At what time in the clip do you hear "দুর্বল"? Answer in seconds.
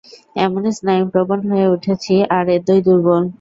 2.85-3.23